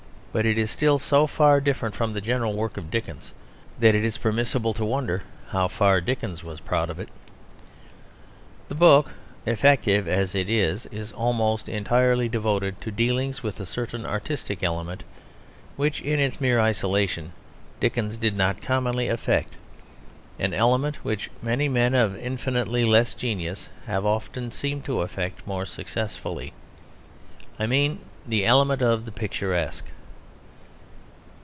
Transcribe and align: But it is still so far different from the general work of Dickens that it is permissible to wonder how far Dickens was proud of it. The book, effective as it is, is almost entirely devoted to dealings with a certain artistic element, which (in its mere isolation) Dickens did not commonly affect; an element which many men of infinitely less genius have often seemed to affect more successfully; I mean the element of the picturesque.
But 0.33 0.45
it 0.45 0.57
is 0.57 0.71
still 0.71 0.97
so 0.97 1.27
far 1.27 1.59
different 1.59 1.93
from 1.93 2.13
the 2.13 2.21
general 2.21 2.53
work 2.53 2.77
of 2.77 2.89
Dickens 2.89 3.33
that 3.77 3.95
it 3.95 4.05
is 4.05 4.17
permissible 4.17 4.73
to 4.75 4.85
wonder 4.85 5.23
how 5.49 5.67
far 5.67 5.99
Dickens 5.99 6.41
was 6.41 6.61
proud 6.61 6.89
of 6.89 6.99
it. 7.01 7.09
The 8.69 8.75
book, 8.75 9.11
effective 9.45 10.07
as 10.07 10.33
it 10.33 10.47
is, 10.47 10.85
is 10.85 11.11
almost 11.11 11.67
entirely 11.67 12.29
devoted 12.29 12.79
to 12.79 12.91
dealings 12.91 13.43
with 13.43 13.59
a 13.59 13.65
certain 13.65 14.05
artistic 14.05 14.63
element, 14.63 15.03
which 15.75 16.01
(in 16.01 16.21
its 16.21 16.39
mere 16.39 16.61
isolation) 16.61 17.33
Dickens 17.81 18.15
did 18.15 18.33
not 18.37 18.61
commonly 18.61 19.09
affect; 19.09 19.55
an 20.39 20.53
element 20.53 21.03
which 21.03 21.29
many 21.41 21.67
men 21.67 21.93
of 21.93 22.15
infinitely 22.15 22.85
less 22.85 23.13
genius 23.15 23.67
have 23.85 24.05
often 24.05 24.49
seemed 24.49 24.85
to 24.85 25.01
affect 25.01 25.45
more 25.45 25.65
successfully; 25.65 26.53
I 27.59 27.65
mean 27.67 27.99
the 28.25 28.45
element 28.45 28.81
of 28.81 29.03
the 29.03 29.11
picturesque. 29.11 29.83